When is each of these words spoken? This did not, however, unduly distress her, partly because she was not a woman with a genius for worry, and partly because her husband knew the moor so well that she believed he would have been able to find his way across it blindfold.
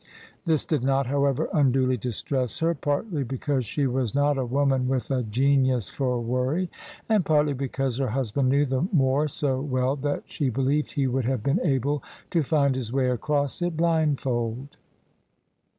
This 0.45 0.65
did 0.65 0.81
not, 0.83 1.05
however, 1.05 1.47
unduly 1.53 1.95
distress 1.95 2.57
her, 2.57 2.73
partly 2.73 3.23
because 3.23 3.65
she 3.67 3.85
was 3.85 4.15
not 4.15 4.35
a 4.35 4.45
woman 4.47 4.87
with 4.87 5.11
a 5.11 5.21
genius 5.21 5.89
for 5.89 6.19
worry, 6.19 6.71
and 7.07 7.23
partly 7.23 7.53
because 7.53 7.99
her 7.99 8.07
husband 8.07 8.49
knew 8.49 8.65
the 8.65 8.87
moor 8.91 9.27
so 9.27 9.61
well 9.61 9.95
that 9.97 10.23
she 10.25 10.49
believed 10.49 10.93
he 10.93 11.05
would 11.05 11.25
have 11.25 11.43
been 11.43 11.61
able 11.63 12.01
to 12.31 12.41
find 12.41 12.73
his 12.75 12.91
way 12.91 13.11
across 13.11 13.61
it 13.61 13.77
blindfold. 13.77 14.75